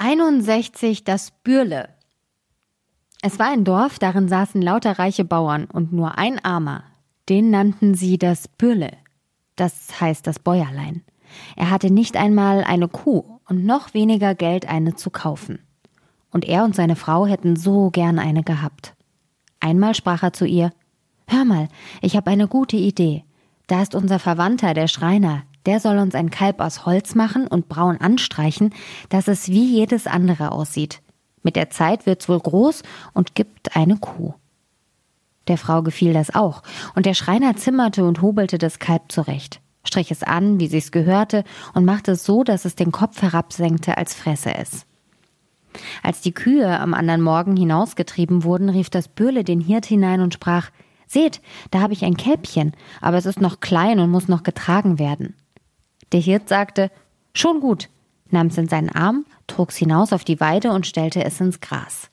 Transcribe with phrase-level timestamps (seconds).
[0.00, 1.88] 61 das Bürle.
[3.20, 6.84] Es war ein Dorf, darin saßen lauter reiche Bauern und nur ein Armer.
[7.28, 8.92] Den nannten sie das Bürle.
[9.56, 11.02] Das heißt das Bäuerlein.
[11.56, 15.58] Er hatte nicht einmal eine Kuh und noch weniger Geld, eine zu kaufen.
[16.30, 18.94] Und er und seine Frau hätten so gern eine gehabt.
[19.58, 20.70] Einmal sprach er zu ihr
[21.26, 21.68] Hör mal,
[22.02, 23.24] ich habe eine gute Idee.
[23.66, 27.68] Da ist unser Verwandter, der Schreiner, der soll uns ein Kalb aus Holz machen und
[27.68, 28.74] braun anstreichen,
[29.10, 31.02] dass es wie jedes andere aussieht.
[31.42, 34.32] Mit der Zeit wird's wohl groß und gibt eine Kuh.
[35.46, 36.62] Der Frau gefiel das auch,
[36.94, 41.44] und der Schreiner zimmerte und hobelte das Kalb zurecht, strich es an, wie sich's gehörte,
[41.74, 44.86] und machte es so, dass es den Kopf herabsenkte, als fresse es.
[46.02, 50.32] Als die Kühe am anderen Morgen hinausgetrieben wurden, rief das Bürle den Hirt hinein und
[50.32, 50.70] sprach
[51.06, 52.72] Seht, da habe ich ein Kälbchen,
[53.02, 55.34] aber es ist noch klein und muss noch getragen werden.
[56.12, 56.90] Der Hirt sagte,
[57.34, 57.88] schon gut,
[58.30, 62.10] nahm es in seinen Arm, trug's hinaus auf die Weide und stellte es ins Gras.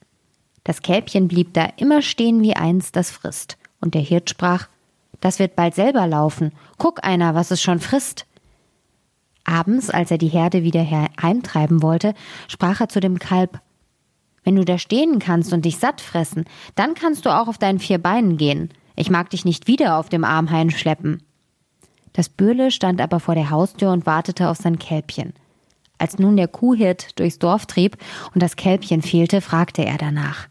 [0.63, 3.57] Das Kälbchen blieb da immer stehen wie eins, das frisst.
[3.81, 4.67] Und der Hirt sprach,
[5.21, 6.51] das wird bald selber laufen.
[6.77, 8.25] Guck einer, was es schon frisst.
[9.43, 12.15] Abends, als er die Herde wieder heimtreiben wollte,
[12.47, 13.59] sprach er zu dem Kalb,
[14.43, 17.79] wenn du da stehen kannst und dich satt fressen, dann kannst du auch auf deinen
[17.79, 18.69] vier Beinen gehen.
[18.95, 21.23] Ich mag dich nicht wieder auf dem Arm heimschleppen.
[22.15, 25.33] Das Bürle stand aber vor der Haustür und wartete auf sein Kälbchen.
[25.97, 27.97] Als nun der Kuhhirt durchs Dorf trieb
[28.33, 30.47] und das Kälbchen fehlte, fragte er danach.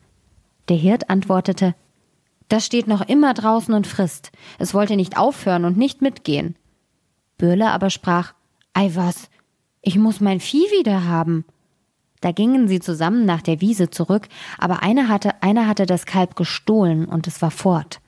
[0.69, 1.75] Der Hirt antwortete,
[2.49, 4.31] das steht noch immer draußen und frisst.
[4.59, 6.55] Es wollte nicht aufhören und nicht mitgehen.
[7.39, 8.35] Bürle aber sprach,
[8.75, 9.31] Ei was,
[9.81, 11.47] ich muss mein Vieh wieder haben.
[12.21, 16.37] Da gingen sie zusammen nach der Wiese zurück, aber einer hatte, einer hatte das Kalb
[16.37, 18.01] gestohlen und es war fort.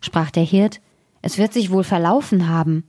[0.00, 0.80] Sprach der Hirt,
[1.22, 2.84] es wird sich wohl verlaufen haben.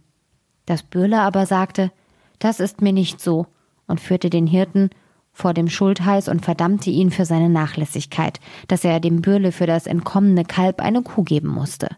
[0.66, 1.92] Das Bürle aber sagte,
[2.40, 3.48] das ist mir nicht so,
[3.88, 4.90] und führte den Hirten
[5.34, 9.88] vor dem Schultheiß und verdammte ihn für seine Nachlässigkeit, dass er dem Bürle für das
[9.88, 11.90] entkommene Kalb eine Kuh geben musste.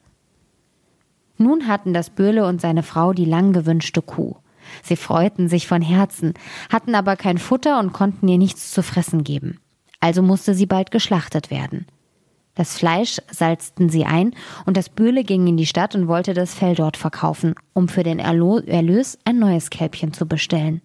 [1.38, 4.36] Nun hatten das Bürle und seine Frau die lang gewünschte Kuh.
[4.84, 6.36] Sie freuten sich von Herzen,
[6.72, 9.60] hatten aber kein Futter und konnten ihr nichts zu fressen geben.
[10.00, 11.88] Also musste sie bald geschlachtet werden.
[12.56, 14.34] Das Fleisch salzten sie ein
[14.66, 18.04] und das Böhle ging in die Stadt und wollte das Fell dort verkaufen, um für
[18.04, 20.82] den Erlös ein neues Kälbchen zu bestellen.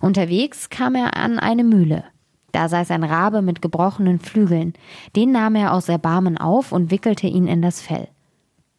[0.00, 2.04] Unterwegs kam er an eine Mühle.
[2.52, 4.74] Da saß ein Rabe mit gebrochenen Flügeln.
[5.14, 8.08] Den nahm er aus Erbarmen auf und wickelte ihn in das Fell.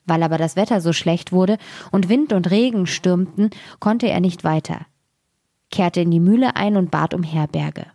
[0.05, 1.57] Weil aber das Wetter so schlecht wurde
[1.91, 4.85] und Wind und Regen stürmten, konnte er nicht weiter,
[5.69, 7.85] kehrte in die Mühle ein und bat um Herberge.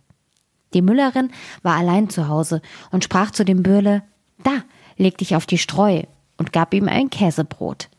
[0.73, 1.31] Die Müllerin
[1.63, 2.61] war allein zu Hause
[2.91, 4.03] und sprach zu dem Bürle,
[4.43, 4.63] da,
[4.97, 6.03] leg dich auf die Streu
[6.37, 7.89] und gab ihm ein Käsebrot.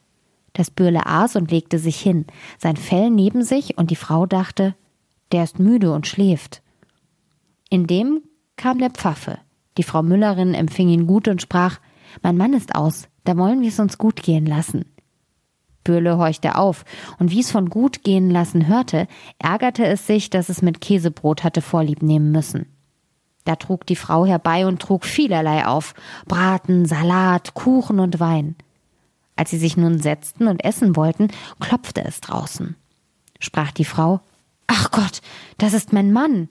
[0.53, 2.27] Das Bürle aß und legte sich hin,
[2.59, 4.75] sein Fell neben sich, und die Frau dachte,
[5.31, 6.63] der ist müde und schläft.
[7.71, 8.23] Indem
[8.57, 9.39] kam der Pfaffe.
[9.77, 11.79] Die Frau Müllerin empfing ihn gut und sprach,
[12.23, 14.85] mein Mann ist aus, da wollen wir es uns gut gehen lassen.
[15.89, 16.85] Bürle horchte auf,
[17.19, 21.45] und wie es von gut gehen lassen hörte, ärgerte es sich, dass es mit Käsebrot
[21.45, 22.67] hatte vorlieb nehmen müssen.
[23.45, 25.95] Da trug die Frau herbei und trug vielerlei auf,
[26.27, 28.55] Braten, Salat, Kuchen und Wein.
[29.35, 31.29] Als sie sich nun setzten und essen wollten,
[31.59, 32.77] klopfte es draußen.
[33.41, 34.21] Sprach die Frau,
[34.67, 35.23] Ach Gott,
[35.57, 36.51] das ist mein Mann.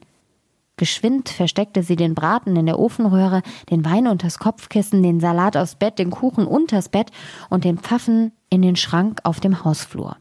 [0.77, 5.75] Geschwind versteckte sie den Braten in der Ofenröhre, den Wein unters Kopfkissen, den Salat aufs
[5.75, 7.11] Bett, den Kuchen unters Bett
[7.49, 10.17] und den Pfaffen in den Schrank auf dem Hausflur.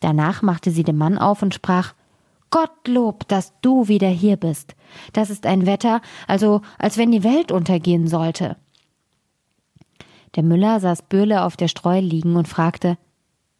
[0.00, 1.94] Danach machte sie den Mann auf und sprach
[2.50, 4.74] Gottlob, dass du wieder hier bist.
[5.12, 8.56] Das ist ein Wetter, also als wenn die Welt untergehen sollte.
[10.36, 12.98] Der Müller saß Böhle auf der Streu liegen und fragte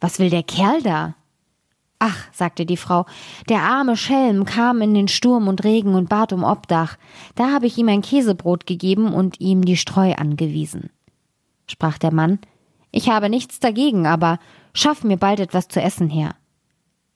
[0.01, 1.15] Was will der Kerl da?
[1.99, 3.07] Ach, sagte die Frau,
[3.49, 6.99] der arme Schelm kam in den Sturm und Regen und bat um Obdach.
[7.35, 10.91] Da habe ich ihm ein Käsebrot gegeben und ihm die Streu angewiesen.
[11.67, 12.39] Sprach der Mann,
[12.91, 14.39] ich habe nichts dagegen, aber
[14.73, 16.35] schaff mir bald etwas zu essen her.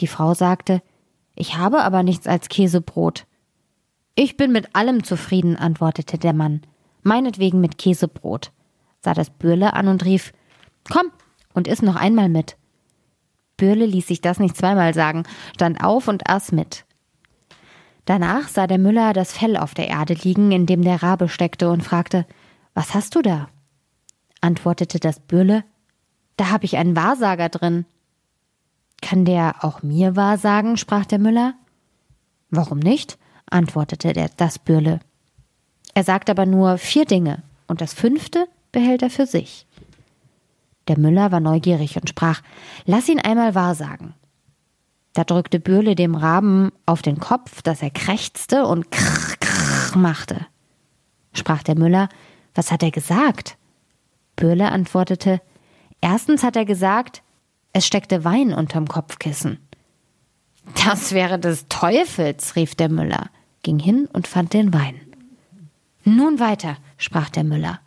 [0.00, 0.82] Die Frau sagte,
[1.34, 3.26] ich habe aber nichts als Käsebrot.
[4.14, 6.62] Ich bin mit allem zufrieden, antwortete der Mann,
[7.02, 8.52] meinetwegen mit Käsebrot,
[9.00, 10.32] sah das Bürle an und rief,
[10.90, 11.10] komm
[11.54, 12.56] und iss noch einmal mit.
[13.56, 15.24] Bürle ließ sich das nicht zweimal sagen,
[15.54, 16.84] stand auf und aß mit.
[18.06, 21.70] Danach sah der Müller das Fell auf der Erde liegen, in dem der Rabe steckte,
[21.70, 22.26] und fragte,
[22.74, 23.48] Was hast du da?
[24.40, 25.64] Antwortete das Bürle,
[26.36, 27.84] Da hab ich einen Wahrsager drin.
[29.02, 30.76] Kann der auch mir wahrsagen?
[30.76, 31.54] sprach der Müller.
[32.50, 33.18] Warum nicht?
[33.50, 35.00] antwortete der, das Bürle.
[35.94, 39.66] Er sagt aber nur vier Dinge, und das fünfte behält er für sich.
[40.88, 42.42] Der Müller war neugierig und sprach,
[42.84, 44.14] lass ihn einmal wahrsagen.
[45.12, 50.46] Da drückte Bürle dem Raben auf den Kopf, dass er krächzte und krr, krr machte.
[51.32, 52.08] Sprach der Müller,
[52.54, 53.56] was hat er gesagt?
[54.40, 55.40] Bürle antwortete,
[56.00, 57.22] erstens hat er gesagt,
[57.72, 59.58] es steckte Wein unterm Kopfkissen.
[60.84, 63.30] Das wäre des Teufels, rief der Müller,
[63.62, 65.00] ging hin und fand den Wein.
[66.04, 67.78] Nun weiter, sprach der Müller.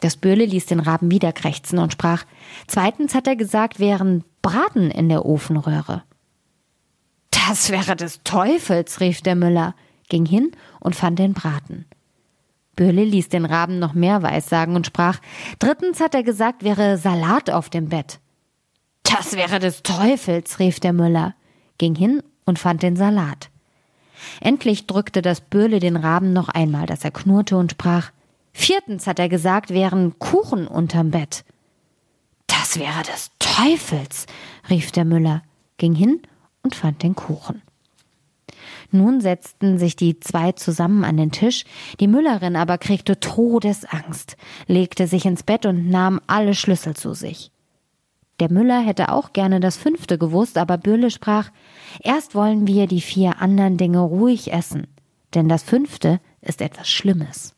[0.00, 2.24] Das Böhle ließ den Raben wieder krächzen und sprach,
[2.66, 6.02] zweitens hat er gesagt, wären Braten in der Ofenröhre.
[7.30, 9.74] Das wäre des Teufels, rief der Müller,
[10.08, 11.86] ging hin und fand den Braten.
[12.76, 15.20] Böhle ließ den Raben noch mehr weissagen und sprach,
[15.58, 18.20] drittens hat er gesagt, wäre Salat auf dem Bett.
[19.02, 21.34] Das wäre des Teufels, rief der Müller,
[21.78, 23.50] ging hin und fand den Salat.
[24.40, 28.10] Endlich drückte das Böhle den Raben noch einmal, dass er knurrte und sprach,
[28.52, 31.44] viertens hat er gesagt, wären Kuchen unterm Bett.
[32.46, 34.26] Das wäre des Teufels,
[34.70, 35.42] rief der Müller,
[35.76, 36.22] ging hin
[36.62, 37.62] und fand den Kuchen.
[38.94, 41.64] Nun setzten sich die zwei zusammen an den Tisch,
[41.98, 44.36] die Müllerin aber kriegte Todesangst,
[44.68, 47.50] legte sich ins Bett und nahm alle Schlüssel zu sich.
[48.38, 51.50] Der Müller hätte auch gerne das fünfte gewusst, aber Bürle sprach,
[52.04, 54.86] erst wollen wir die vier anderen Dinge ruhig essen,
[55.34, 57.56] denn das fünfte ist etwas Schlimmes.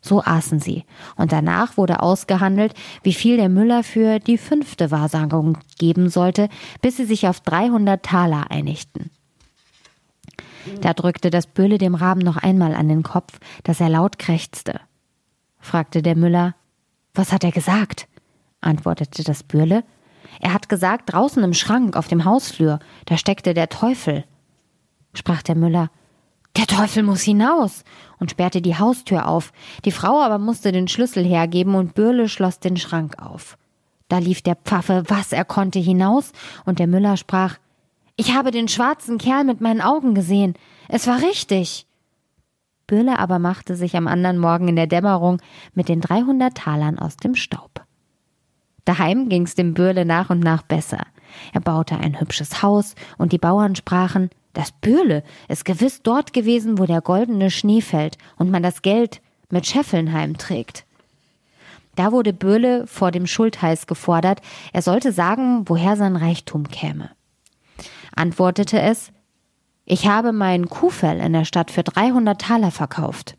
[0.00, 0.82] So aßen sie,
[1.14, 2.74] und danach wurde ausgehandelt,
[3.04, 6.48] wie viel der Müller für die fünfte Wahrsagung geben sollte,
[6.82, 9.12] bis sie sich auf 300 Taler einigten.
[10.80, 14.80] Da drückte das Böhle dem Raben noch einmal an den Kopf, dass er laut krächzte.
[15.58, 16.54] Fragte der Müller,
[17.14, 18.08] was hat er gesagt?
[18.60, 19.84] antwortete das Bürle.
[20.40, 24.24] Er hat gesagt, draußen im Schrank auf dem Hausflur, da steckte der Teufel.
[25.14, 25.90] Sprach der Müller,
[26.56, 27.84] der Teufel muss hinaus
[28.18, 29.52] und sperrte die Haustür auf.
[29.84, 33.56] Die Frau aber musste den Schlüssel hergeben und Bürle schloss den Schrank auf.
[34.08, 36.32] Da lief der Pfaffe, was er konnte, hinaus
[36.64, 37.58] und der Müller sprach,
[38.20, 40.52] ich habe den schwarzen Kerl mit meinen Augen gesehen.
[40.88, 41.86] Es war richtig.
[42.86, 45.40] Bürle aber machte sich am anderen Morgen in der Dämmerung
[45.72, 47.82] mit den 300 Talern aus dem Staub.
[48.84, 51.00] Daheim ging's dem Bürle nach und nach besser.
[51.54, 56.76] Er baute ein hübsches Haus und die Bauern sprachen, das Bürle ist gewiss dort gewesen,
[56.76, 60.84] wo der goldene Schnee fällt und man das Geld mit Scheffeln heimträgt.
[61.96, 64.42] Da wurde Böhle vor dem Schultheiß gefordert,
[64.74, 67.08] er sollte sagen, woher sein Reichtum käme.
[68.14, 69.12] Antwortete es,
[69.84, 73.36] ich habe mein Kuhfell in der Stadt für 300 Taler verkauft.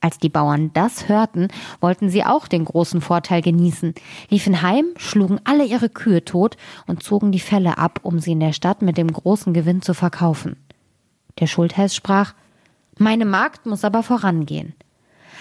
[0.00, 1.48] Als die Bauern das hörten,
[1.80, 3.94] wollten sie auch den großen Vorteil genießen,
[4.28, 8.40] liefen heim, schlugen alle ihre Kühe tot und zogen die Felle ab, um sie in
[8.40, 10.56] der Stadt mit dem großen Gewinn zu verkaufen.
[11.40, 12.34] Der Schultheiß sprach,
[12.98, 14.74] meine Magd muss aber vorangehen.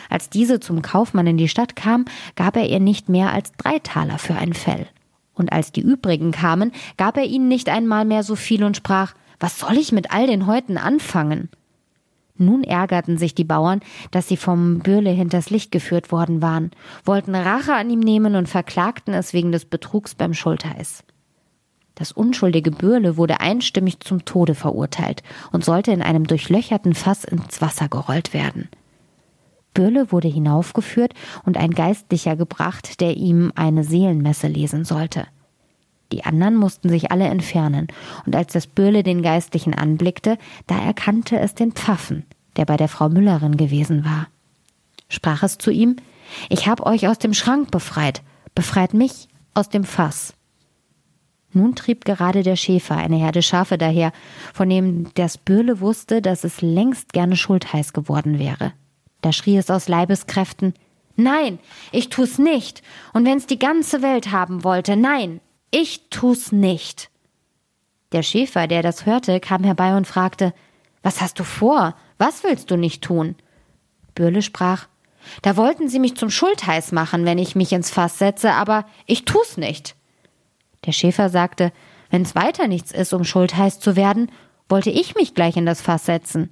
[0.09, 2.05] Als diese zum Kaufmann in die Stadt kam,
[2.35, 4.87] gab er ihr nicht mehr als drei Taler für ein Fell.
[5.33, 9.13] Und als die übrigen kamen, gab er ihnen nicht einmal mehr so viel und sprach,
[9.39, 11.49] was soll ich mit all den Häuten anfangen?
[12.37, 13.81] Nun ärgerten sich die Bauern,
[14.11, 16.71] dass sie vom Bürle hinters Licht geführt worden waren,
[17.05, 21.03] wollten Rache an ihm nehmen und verklagten es wegen des Betrugs beim Schultheiß.
[21.95, 25.21] Das unschuldige Bürle wurde einstimmig zum Tode verurteilt
[25.51, 28.67] und sollte in einem durchlöcherten Fass ins Wasser gerollt werden.
[29.73, 31.13] Bürle wurde hinaufgeführt
[31.45, 35.25] und ein Geistlicher gebracht, der ihm eine Seelenmesse lesen sollte.
[36.11, 37.87] Die anderen mussten sich alle entfernen,
[38.25, 40.37] und als das Bürle den Geistlichen anblickte,
[40.67, 42.23] da erkannte es den Pfaffen,
[42.55, 44.27] der bei der Frau Müllerin gewesen war.
[45.09, 45.95] Sprach es zu ihm,
[46.49, 48.21] ich hab euch aus dem Schrank befreit,
[48.53, 50.33] befreit mich aus dem Fass.
[51.51, 54.11] Nun trieb gerade der Schäfer eine Herde Schafe daher,
[54.53, 58.73] von dem das Bürle wusste, dass es längst gerne schultheiß geworden wäre.
[59.23, 60.75] Da schrie es aus Leibeskräften,
[61.15, 61.59] Nein,
[61.91, 62.81] ich tu's nicht,
[63.13, 67.09] und wenn's die ganze Welt haben wollte, nein, ich tu's nicht.
[68.11, 70.53] Der Schäfer, der das hörte, kam herbei und fragte,
[71.03, 71.95] was hast du vor?
[72.17, 73.35] Was willst du nicht tun?
[74.15, 74.87] Bürle sprach,
[75.41, 79.25] da wollten sie mich zum Schultheiß machen, wenn ich mich ins Fass setze, aber ich
[79.25, 79.95] tu's nicht.
[80.85, 81.71] Der Schäfer sagte,
[82.09, 84.31] wenn's weiter nichts ist, um Schultheiß zu werden,
[84.67, 86.51] wollte ich mich gleich in das Fass setzen.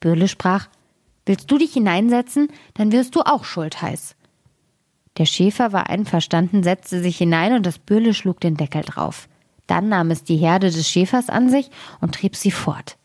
[0.00, 0.68] Bürle sprach,
[1.26, 4.16] willst du dich hineinsetzen, dann wirst du auch Schultheiß.
[5.18, 9.28] Der Schäfer war einverstanden, setzte sich hinein und das Bürle schlug den Deckel drauf.
[9.66, 12.96] Dann nahm es die Herde des Schäfers an sich und trieb sie fort.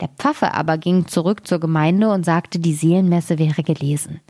[0.00, 4.20] Der Pfaffe aber ging zurück zur Gemeinde und sagte, die Seelenmesse wäre gelesen.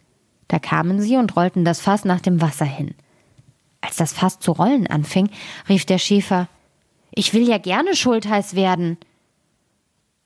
[0.49, 2.95] Da kamen sie und rollten das Fass nach dem Wasser hin.
[3.81, 5.31] Als das Fass zu rollen anfing,
[5.69, 6.49] rief der Schäfer,
[7.15, 8.99] ich will ja gerne schultheiß werden.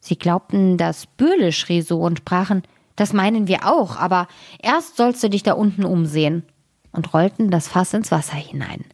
[0.00, 2.62] Sie glaubten, das Bürle schrie so und sprachen,
[2.98, 4.26] das meinen wir auch, aber
[4.60, 6.42] erst sollst du dich da unten umsehen
[6.90, 8.84] und rollten das Fass ins Wasser hinein.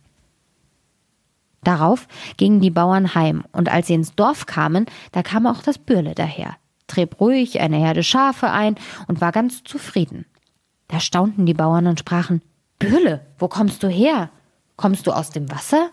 [1.62, 2.06] Darauf
[2.36, 6.14] gingen die Bauern heim, und als sie ins Dorf kamen, da kam auch das Bürle
[6.14, 6.56] daher,
[6.86, 8.74] trieb ruhig eine Herde Schafe ein
[9.08, 10.26] und war ganz zufrieden.
[10.88, 12.42] Da staunten die Bauern und sprachen
[12.78, 14.28] Bürle, wo kommst du her?
[14.76, 15.88] Kommst du aus dem Wasser?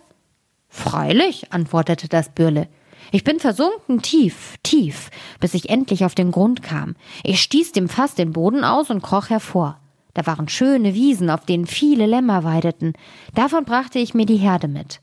[0.67, 2.67] Freilich, antwortete das Bürle.
[3.11, 5.09] Ich bin versunken tief, tief,
[5.41, 6.95] bis ich endlich auf den Grund kam.
[7.23, 9.79] Ich stieß dem Fass den Boden aus und kroch hervor.
[10.13, 12.93] Da waren schöne Wiesen, auf denen viele Lämmer weideten.
[13.35, 15.01] Davon brachte ich mir die Herde mit.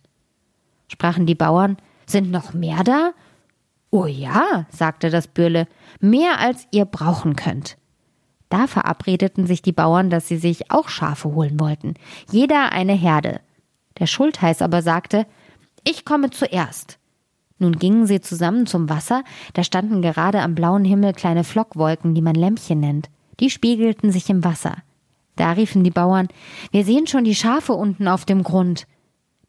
[0.88, 3.12] Sprachen die Bauern, sind noch mehr da?
[3.90, 5.66] Oh ja, sagte das Bürle,
[6.00, 7.76] mehr als ihr brauchen könnt.
[8.48, 11.94] Da verabredeten sich die Bauern, dass sie sich auch Schafe holen wollten.
[12.30, 13.40] Jeder eine Herde.
[13.98, 15.26] Der Schultheiß aber sagte,
[15.84, 16.98] ich komme zuerst.
[17.58, 19.24] Nun gingen sie zusammen zum Wasser,
[19.54, 23.08] da standen gerade am blauen Himmel kleine Flockwolken, die man Lämpchen nennt.
[23.40, 24.76] Die spiegelten sich im Wasser.
[25.36, 26.28] Da riefen die Bauern,
[26.72, 28.86] wir sehen schon die Schafe unten auf dem Grund.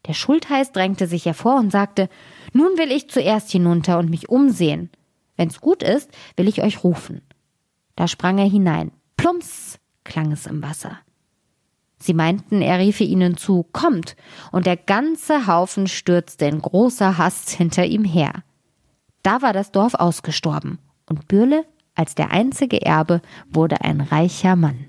[0.06, 2.08] Der Schultheiß drängte sich hervor und sagte,
[2.52, 4.90] nun will ich zuerst hinunter und mich umsehen.
[5.36, 7.22] Wenn's gut ist, will ich euch rufen.
[7.96, 8.92] Da sprang er hinein.
[9.16, 10.98] Plumps klang es im Wasser.
[12.02, 14.16] Sie meinten, er riefe ihnen zu, kommt,
[14.52, 18.42] und der ganze Haufen stürzte in großer Hast hinter ihm her.
[19.22, 24.86] Da war das Dorf ausgestorben, und Bürle, als der einzige Erbe, wurde ein reicher Mann.